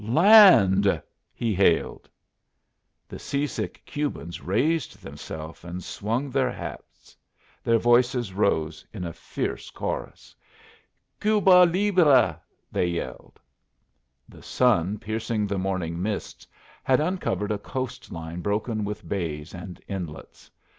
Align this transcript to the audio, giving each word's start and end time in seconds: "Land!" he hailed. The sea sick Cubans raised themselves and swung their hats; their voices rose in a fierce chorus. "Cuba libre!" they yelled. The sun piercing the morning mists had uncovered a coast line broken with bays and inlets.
"Land!" 0.03 0.99
he 1.31 1.53
hailed. 1.53 2.09
The 3.07 3.19
sea 3.19 3.45
sick 3.45 3.83
Cubans 3.85 4.41
raised 4.41 5.03
themselves 5.03 5.63
and 5.63 5.83
swung 5.83 6.31
their 6.31 6.51
hats; 6.51 7.15
their 7.63 7.77
voices 7.77 8.33
rose 8.33 8.83
in 8.91 9.03
a 9.05 9.13
fierce 9.13 9.69
chorus. 9.69 10.35
"Cuba 11.19 11.67
libre!" 11.71 12.41
they 12.71 12.87
yelled. 12.87 13.39
The 14.27 14.41
sun 14.41 14.97
piercing 14.97 15.45
the 15.45 15.59
morning 15.59 16.01
mists 16.01 16.47
had 16.83 16.99
uncovered 16.99 17.51
a 17.51 17.59
coast 17.59 18.11
line 18.11 18.41
broken 18.41 18.83
with 18.83 19.07
bays 19.07 19.53
and 19.53 19.79
inlets. 19.87 20.49